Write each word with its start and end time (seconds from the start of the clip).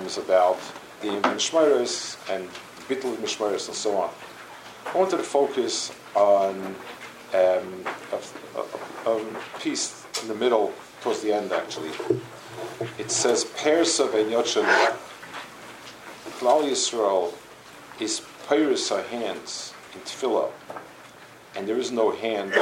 time 0.00 0.06
is 0.06 0.18
about 0.18 0.58
the 1.02 1.08
Mishmaris 1.08 2.16
and 2.32 2.48
Bittul 2.88 3.16
Mishmeres 3.16 3.68
and 3.68 3.76
so 3.76 3.96
on. 3.96 4.10
I 4.86 4.96
wanted 4.96 5.18
to 5.18 5.22
focus 5.22 5.92
on 6.14 6.56
um, 6.56 6.74
a, 7.34 8.18
a, 8.56 9.10
a, 9.10 9.36
piece 9.58 10.04
in 10.22 10.28
the 10.28 10.34
middle, 10.34 10.72
towards 11.02 11.20
the 11.20 11.32
end 11.32 11.52
actually. 11.52 11.90
It 12.98 13.10
says, 13.10 13.44
Persa 13.44 14.08
v'nyotshel 14.08 14.64
Klal 16.38 16.62
Yisrael 16.68 17.34
is 18.00 18.22
Pyrus 18.48 18.90
our 18.90 19.02
hands 19.02 19.74
in 19.94 20.00
tefillah, 20.00 20.50
and 21.54 21.68
there 21.68 21.78
is 21.78 21.92
no 21.92 22.10
hand 22.10 22.52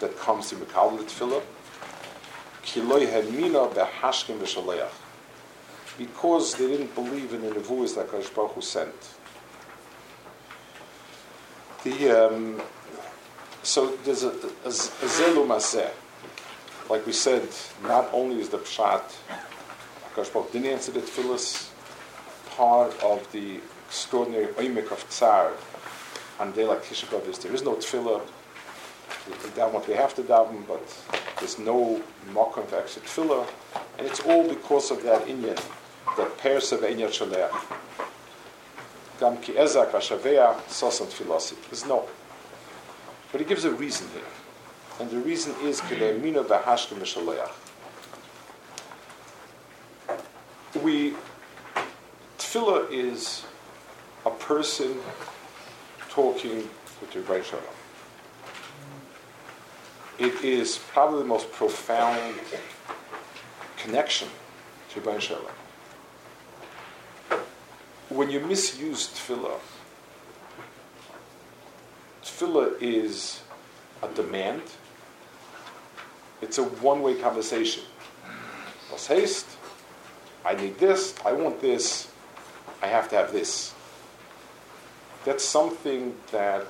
that 0.00 0.16
comes 0.18 0.50
to 0.50 0.56
Mikal 0.56 0.98
tefillah. 0.98 1.42
Kiloi 2.62 3.06
hemina 3.06 3.72
behashkim 3.72 4.38
v'shaleach. 4.38 5.07
Because 5.98 6.54
they 6.54 6.68
didn't 6.68 6.94
believe 6.94 7.34
in 7.34 7.42
the 7.42 7.50
nevuahs 7.50 7.96
that 7.96 8.08
Kadosh 8.08 8.34
Baruch 8.34 8.52
Hu 8.52 8.60
sent. 8.62 8.94
The, 11.84 12.26
um, 12.26 12.62
so 13.62 13.96
there's 14.04 14.22
a, 14.22 14.30
a, 14.30 14.68
a 14.68 14.70
zelu 14.70 15.46
maseh. 15.46 15.90
Like 16.88 17.04
we 17.04 17.12
said, 17.12 17.48
not 17.82 18.08
only 18.12 18.40
is 18.40 18.48
the 18.48 18.58
pshat, 18.58 19.02
Kadosh 20.14 20.32
Baruch 20.32 20.52
didn't 20.52 20.68
answer 20.68 20.92
the 20.92 21.00
tefillahs, 21.00 21.70
part 22.50 22.98
of 23.02 23.30
the 23.32 23.60
extraordinary 23.88 24.46
oimik 24.54 24.90
of 24.90 25.04
tsar 25.08 25.52
on 26.40 26.48
a 26.48 26.52
day 26.52 26.62
is 26.62 27.38
there 27.38 27.52
is 27.52 27.62
no 27.62 27.74
tefillah. 27.74 28.20
We 29.28 29.34
daven 29.50 29.72
what 29.72 29.88
we 29.88 29.94
have 29.94 30.14
to 30.14 30.22
daven, 30.22 30.66
but 30.66 30.86
there's 31.38 31.58
no 31.58 32.00
makom 32.32 32.66
for 32.66 32.76
extra 32.76 33.02
tefillah, 33.02 33.46
and 33.98 34.06
it's 34.06 34.20
all 34.20 34.48
because 34.48 34.90
of 34.90 35.02
that 35.02 35.26
inyan, 35.26 35.60
of 36.18 36.80
enyat 36.80 37.12
shaleach. 37.12 37.50
Gam 39.20 39.36
ki 39.38 39.52
ezak 39.54 39.90
vashavea 39.90 40.56
sosan 40.68 41.06
tefilasi. 41.06 41.56
There's 41.68 41.86
no. 41.86 42.08
But 43.32 43.40
he 43.40 43.46
gives 43.46 43.64
a 43.64 43.70
reason 43.70 44.08
here, 44.14 44.22
and 45.00 45.10
the 45.10 45.18
reason 45.18 45.54
is 45.62 45.80
kilemina 45.80 46.44
v'hashkem 46.44 46.98
v'shaleach. 46.98 47.50
We 50.82 51.14
tefillah 52.38 52.90
is 52.90 53.44
a 54.24 54.30
person 54.30 55.00
talking 56.10 56.68
with 57.00 57.14
your 57.14 57.24
brain 57.24 57.42
Shalom. 57.42 57.64
It 60.18 60.44
is 60.44 60.78
probably 60.78 61.20
the 61.20 61.28
most 61.28 61.52
profound 61.52 62.34
connection 63.76 64.28
to 64.90 65.00
Rebbein 65.00 65.20
Shalom. 65.20 65.46
When 68.08 68.30
you 68.30 68.40
misuse 68.40 69.08
tefillah, 69.08 69.58
tefillah 72.22 72.80
is 72.80 73.42
a 74.02 74.08
demand. 74.08 74.62
It's 76.40 76.56
a 76.56 76.64
one-way 76.64 77.16
conversation. 77.20 77.82
What's 78.88 79.06
haste? 79.08 79.46
I 80.42 80.54
need 80.54 80.78
this. 80.78 81.14
I 81.26 81.32
want 81.32 81.60
this. 81.60 82.08
I 82.82 82.86
have 82.86 83.10
to 83.10 83.16
have 83.16 83.30
this. 83.30 83.74
That's 85.26 85.44
something 85.44 86.14
that 86.32 86.66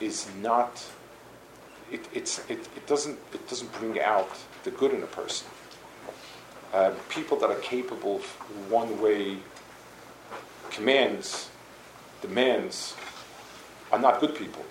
is 0.00 0.28
not. 0.40 0.84
It, 1.90 2.06
it's, 2.12 2.38
it, 2.48 2.68
it, 2.76 2.86
doesn't, 2.86 3.18
it 3.32 3.48
doesn't 3.48 3.72
bring 3.80 4.00
out 4.00 4.30
the 4.62 4.70
good 4.70 4.92
in 4.94 5.02
a 5.02 5.06
person. 5.06 5.48
Uh, 6.72 6.92
people 7.08 7.36
that 7.38 7.50
are 7.50 7.58
capable 7.60 8.16
of 8.16 8.24
one 8.70 9.00
way 9.00 9.38
commands, 10.76 11.48
demands, 12.22 12.94
are 13.90 13.98
not 13.98 14.20
good 14.20 14.34
people. 14.34 14.64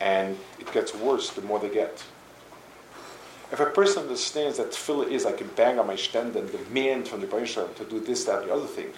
And 0.00 0.36
it 0.58 0.70
gets 0.72 0.94
worse 0.94 1.30
the 1.30 1.42
more 1.42 1.58
they 1.58 1.70
get. 1.70 2.04
If 3.50 3.60
a 3.60 3.66
person 3.66 4.02
understands 4.02 4.58
that 4.58 4.72
tefillah 4.72 5.08
is 5.10 5.24
I 5.24 5.32
can 5.32 5.48
bang 5.56 5.78
on 5.78 5.86
my 5.86 5.96
stand 5.96 6.36
and 6.36 6.50
demand 6.50 7.08
from 7.08 7.20
the 7.20 7.26
Baruch 7.26 7.76
to 7.76 7.84
do 7.84 7.98
this, 8.00 8.24
that, 8.24 8.44
the 8.44 8.52
other 8.52 8.66
thing, 8.66 8.92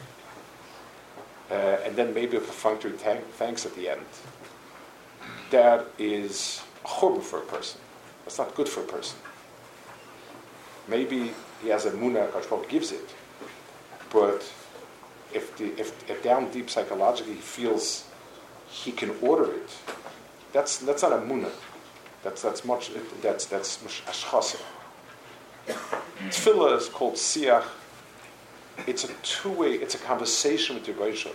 uh, 1.51 1.85
and 1.85 1.95
then 1.97 2.13
maybe 2.15 2.37
a 2.37 2.41
perfunctory 2.41 2.93
thank, 2.93 3.25
thanks 3.35 3.65
at 3.65 3.75
the 3.75 3.89
end. 3.89 4.07
That 5.51 5.87
is 5.99 6.63
horrible 6.83 7.21
for 7.21 7.39
a 7.39 7.47
person. 7.47 7.81
That's 8.25 8.39
not 8.39 8.55
good 8.55 8.69
for 8.69 8.81
a 8.81 8.87
person. 8.87 9.19
Maybe 10.89 11.33
he 11.63 11.69
has 11.69 11.87
a 11.87 11.93
munah, 11.93 12.33
Kashmir 12.33 12.65
gives 12.69 12.91
it, 12.91 13.15
but 14.11 14.43
if, 15.67 16.09
if, 16.11 16.23
down 16.23 16.51
deep 16.51 16.71
psychologically 16.71 17.35
he 17.35 17.41
feels 17.41 18.05
he 18.69 18.93
can 18.93 19.15
order 19.21 19.53
it, 19.53 19.77
that's, 20.53 20.79
that's 20.79 21.03
not 21.03 21.13
a 21.13 21.17
munah. 21.17 21.53
That's, 22.23 22.43
that's 22.43 22.65
much, 22.65 22.91
that's, 23.23 23.47
that's 23.47 23.79
ashchasa. 23.79 24.61
Tefillah 26.29 26.77
is 26.77 26.89
called 26.89 27.15
siach, 27.15 27.65
it's 28.87 29.05
a 29.05 29.09
two-way, 29.23 29.75
it's 29.75 29.95
a 29.95 29.99
conversation 29.99 30.75
with 30.75 30.85
the 30.85 30.93
Rebbe 30.93 31.31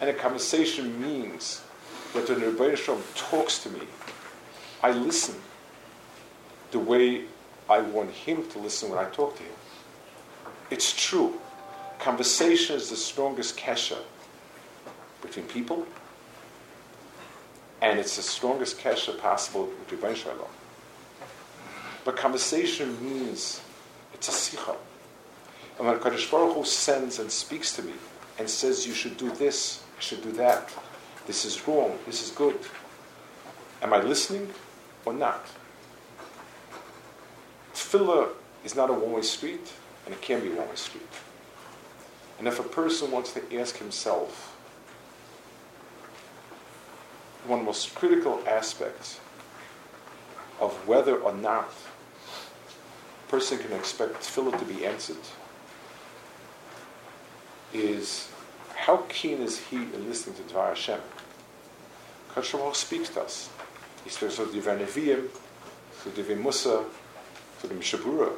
And 0.00 0.10
a 0.10 0.14
conversation 0.14 1.00
means 1.00 1.62
that 2.14 2.28
when 2.28 2.40
the 2.40 2.50
Rebbe 2.50 2.76
talks 3.14 3.58
to 3.60 3.70
me, 3.70 3.82
I 4.82 4.92
listen 4.92 5.34
the 6.70 6.78
way 6.78 7.24
I 7.68 7.80
want 7.80 8.10
him 8.10 8.48
to 8.50 8.58
listen 8.58 8.90
when 8.90 8.98
I 8.98 9.08
talk 9.10 9.36
to 9.36 9.42
him. 9.42 9.52
It's 10.70 10.92
true. 10.92 11.40
Conversation 12.06 12.76
is 12.76 12.88
the 12.88 12.94
strongest 12.94 13.56
kesha 13.56 13.98
between 15.22 15.44
people, 15.46 15.84
and 17.82 17.98
it's 17.98 18.14
the 18.14 18.22
strongest 18.22 18.78
kesha 18.78 19.18
possible 19.18 19.64
with 19.64 19.88
Ribbono 19.90 20.14
Shel 20.14 20.32
Olam. 20.34 20.46
But 22.04 22.16
conversation 22.16 22.96
means 23.04 23.60
it's 24.14 24.28
a 24.28 24.30
sikha. 24.30 24.76
And 25.78 25.88
when 25.88 25.98
Kadosh 25.98 26.30
Baruch 26.30 26.54
Hu 26.54 26.64
sends 26.64 27.18
and 27.18 27.28
speaks 27.28 27.74
to 27.74 27.82
me 27.82 27.94
and 28.38 28.48
says, 28.48 28.86
you 28.86 28.94
should 28.94 29.16
do 29.16 29.32
this, 29.32 29.82
you 29.96 30.02
should 30.02 30.22
do 30.22 30.30
that, 30.30 30.72
this 31.26 31.44
is 31.44 31.66
wrong, 31.66 31.98
this 32.06 32.22
is 32.22 32.30
good, 32.30 32.56
am 33.82 33.92
I 33.92 34.00
listening 34.00 34.48
or 35.04 35.12
not? 35.12 35.44
Tefillah 37.74 38.28
is 38.64 38.76
not 38.76 38.90
a 38.90 38.92
one-way 38.92 39.22
street, 39.22 39.72
and 40.04 40.14
it 40.14 40.22
can 40.22 40.40
be 40.40 40.52
a 40.52 40.54
one-way 40.54 40.76
street. 40.76 41.02
And 42.38 42.46
if 42.46 42.60
a 42.60 42.62
person 42.62 43.10
wants 43.10 43.32
to 43.32 43.58
ask 43.58 43.78
himself, 43.78 44.52
one 47.46 47.60
of 47.60 47.64
the 47.64 47.66
most 47.66 47.94
critical 47.94 48.42
aspects 48.46 49.20
of 50.60 50.72
whether 50.86 51.16
or 51.16 51.32
not 51.32 51.70
a 53.26 53.30
person 53.30 53.58
can 53.58 53.72
expect 53.72 54.14
tefillah 54.16 54.58
to 54.58 54.64
be 54.64 54.84
answered 54.84 55.16
is 57.72 58.28
how 58.74 58.98
keen 59.08 59.40
is 59.40 59.58
he 59.58 59.76
in 59.76 60.08
listening 60.08 60.36
to 60.36 60.42
Dvar 60.42 60.68
Hashem? 60.68 61.00
Kadosh 62.34 62.74
speaks 62.74 63.08
to 63.10 63.22
us. 63.22 63.48
He 64.04 64.10
speaks 64.10 64.36
through 64.36 64.46
Divrei 64.46 64.78
Nevi'im, 64.78 65.28
through 65.94 66.12
Divrei 66.12 66.40
Musa, 66.40 66.84
through 67.58 67.70
the 67.70 67.74
Mishabura, 67.74 68.32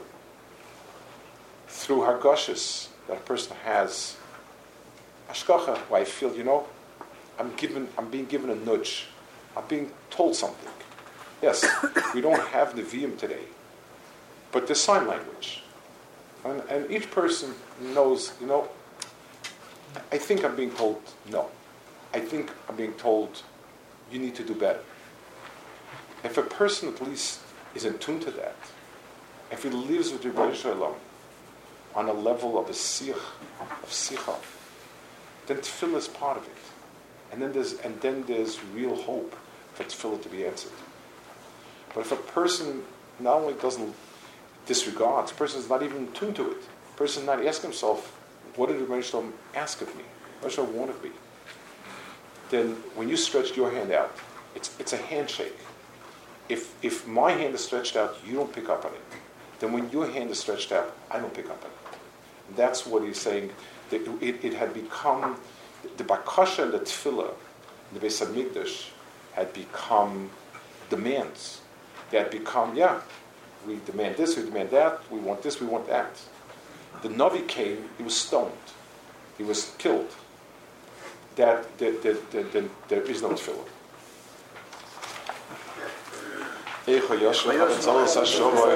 through 1.68 1.98
Hargoshes 1.98 2.88
that 3.08 3.16
a 3.16 3.20
person 3.20 3.56
has. 3.64 4.16
Ashkacha, 5.28 5.76
where 5.90 6.00
I 6.00 6.04
feel, 6.04 6.34
you 6.34 6.44
know, 6.44 6.66
I'm 7.38 7.54
given, 7.56 7.88
I'm 7.98 8.08
being 8.10 8.26
given 8.26 8.50
a 8.50 8.54
nudge. 8.54 9.06
I'm 9.56 9.66
being 9.66 9.90
told 10.10 10.36
something. 10.36 10.70
Yes, 11.42 11.66
we 12.14 12.20
don't 12.20 12.40
have 12.48 12.74
Nevi'im 12.74 13.18
today, 13.18 13.44
but 14.52 14.66
there's 14.66 14.80
sign 14.80 15.06
language. 15.06 15.62
And, 16.44 16.62
and 16.68 16.90
each 16.90 17.10
person 17.10 17.54
knows, 17.80 18.32
you 18.40 18.46
know, 18.46 18.68
I 20.12 20.18
think 20.18 20.44
I'm 20.44 20.56
being 20.56 20.70
told 20.72 21.00
no. 21.30 21.48
I 22.14 22.20
think 22.20 22.50
I'm 22.68 22.76
being 22.76 22.94
told 22.94 23.42
you 24.10 24.18
need 24.18 24.34
to 24.36 24.44
do 24.44 24.54
better. 24.54 24.80
If 26.24 26.38
a 26.38 26.42
person 26.42 26.88
at 26.88 27.06
least 27.06 27.40
is 27.74 27.84
in 27.84 27.98
tune 27.98 28.20
to 28.20 28.30
that, 28.32 28.56
if 29.50 29.62
he 29.62 29.70
lives 29.70 30.10
with 30.12 30.22
Ribbono 30.22 30.54
Shel 30.54 30.74
Olam 30.74 30.94
on 31.98 32.08
a 32.08 32.12
level 32.12 32.56
of 32.56 32.70
a 32.70 32.72
sikh, 32.72 33.16
of 33.82 33.92
sikha, 33.92 34.36
then 35.48 35.56
tefillah 35.56 35.96
is 35.96 36.06
part 36.06 36.36
of 36.36 36.44
it. 36.44 36.52
And 37.32 37.42
then 37.42 37.52
there's 37.52 37.72
and 37.80 38.00
then 38.00 38.22
there's 38.28 38.62
real 38.72 38.94
hope 38.94 39.34
for 39.74 39.82
tefillah 39.82 40.22
to 40.22 40.28
be 40.28 40.46
answered. 40.46 40.78
But 41.92 42.02
if 42.02 42.12
a 42.12 42.16
person 42.16 42.84
not 43.18 43.34
only 43.40 43.54
doesn't 43.54 43.92
disregard, 44.66 45.26
the 45.26 45.34
person 45.34 45.58
is 45.58 45.68
not 45.68 45.82
even 45.82 46.12
tuned 46.12 46.36
to 46.36 46.52
it, 46.52 46.62
the 46.62 46.96
person 46.96 47.26
not 47.26 47.44
asking 47.44 47.70
himself, 47.70 48.14
what 48.54 48.68
did 48.68 48.78
Ribbono 48.80 49.02
Shel 49.02 49.22
Olam 49.22 49.32
ask 49.56 49.80
of 49.82 49.94
me? 49.96 50.04
Ribbono 50.40 50.50
Shel 50.50 50.66
Olam 50.66 50.72
want 50.74 50.90
of 50.90 51.02
me? 51.02 51.10
Then 52.50 52.76
when 52.94 53.08
you 53.08 53.16
stretch 53.16 53.56
your 53.56 53.72
hand 53.72 53.90
out, 53.90 54.16
it's, 54.54 54.70
it's 54.78 54.92
a 54.92 54.96
handshake. 54.96 55.58
If, 56.48 56.72
if 56.82 57.08
my 57.08 57.32
hand 57.32 57.54
is 57.54 57.64
stretched 57.64 57.96
out, 57.96 58.16
you 58.24 58.34
don't 58.34 58.52
pick 58.52 58.68
up 58.68 58.84
on 58.84 58.92
it. 58.92 59.00
Then 59.60 59.72
when 59.72 59.90
your 59.90 60.08
hand 60.08 60.30
is 60.30 60.38
stretched 60.38 60.72
out, 60.72 60.96
I 61.10 61.18
don't 61.18 61.34
pick 61.34 61.50
up 61.50 61.62
it. 61.64 61.70
That's 62.56 62.86
what 62.86 63.02
he's 63.02 63.20
saying. 63.20 63.50
It, 63.90 64.44
it 64.44 64.54
had 64.54 64.72
become, 64.74 65.36
the 65.96 66.04
Bakasha 66.04 66.64
and 66.64 66.72
the 66.72 66.80
Tefillah, 66.80 67.32
the 67.92 68.00
Beis 68.00 68.24
HaMikdash, 68.24 68.90
had 69.32 69.52
become 69.52 70.30
demands. 70.90 71.60
They 72.10 72.18
had 72.18 72.30
become, 72.30 72.76
yeah, 72.76 73.00
we 73.66 73.80
demand 73.86 74.16
this, 74.16 74.36
we 74.36 74.44
demand 74.44 74.70
that, 74.70 75.00
we 75.10 75.18
want 75.18 75.42
this, 75.42 75.60
we 75.60 75.66
want 75.66 75.86
that. 75.88 76.20
The 77.02 77.08
Navi 77.08 77.46
came, 77.46 77.88
he 77.96 78.04
was 78.04 78.16
stoned, 78.16 78.52
he 79.36 79.44
was 79.44 79.74
killed. 79.78 80.10
That, 81.36 81.78
that, 81.78 82.02
that, 82.02 82.30
that, 82.32 82.52
that 82.52 82.88
there 82.88 83.02
is 83.02 83.22
no 83.22 83.30
tefillah. 83.30 83.66
איך 86.88 87.04
יאש, 87.20 87.48
צונסע 87.78 88.20
שוב, 88.24 88.66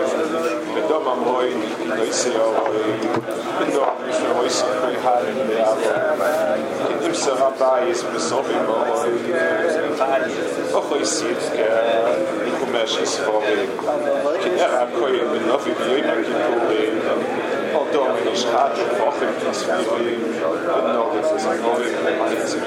בדום 0.75 1.19
מוי, 1.19 1.55
די 1.79 1.97
דייסה 1.97 2.31
אוי, 2.45 2.77
די 3.01 3.09
פוטנט, 3.09 3.35
די 3.59 4.07
נישט 4.07 4.21
רויס 4.37 4.63
קוי 4.63 4.97
האר 5.03 5.27
אין 5.27 5.47
די 5.47 5.63
אדער, 5.63 6.57
די 7.01 7.13
צעראפאר 7.13 7.79
איז 7.79 8.05
מוסם, 8.13 8.37
מוי, 8.67 9.35
אין 9.35 9.95
פאר, 9.97 10.23
אויכעסיץ, 10.73 11.51
קע 11.57 11.65
די 12.45 12.51
קומעשס 12.61 13.21
פאבל, 13.21 13.59
איך 14.57 14.73
קוין 14.99 15.27
נופי 15.47 15.71
גיינקי 15.87 16.33
פול, 16.33 16.77
אויטגאנגער 17.75 18.35
שארט, 18.35 18.73
צו 18.75 19.67
פעריי, 19.67 20.17
אנדערט 20.79 21.33
איז 21.35 21.47
מאנגער 21.47 22.19
מאניסיק 22.19 22.63